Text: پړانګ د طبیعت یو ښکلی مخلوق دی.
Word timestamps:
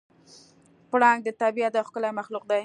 پړانګ 0.89 1.19
د 1.25 1.29
طبیعت 1.41 1.73
یو 1.75 1.87
ښکلی 1.89 2.11
مخلوق 2.19 2.43
دی. 2.49 2.59